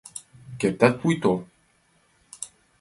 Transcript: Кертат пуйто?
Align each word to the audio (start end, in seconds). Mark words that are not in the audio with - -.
Кертат 0.59 0.93
пуйто? 0.99 1.33